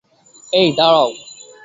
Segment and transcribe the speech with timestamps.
[0.53, 1.09] এই, দাড়াও!